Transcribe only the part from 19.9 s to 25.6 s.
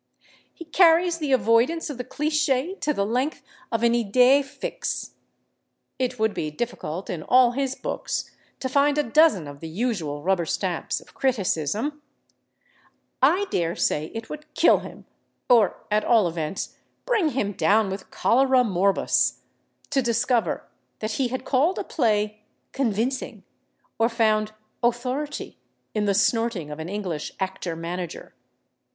to discover that he had called a play "convincing" or found "authority"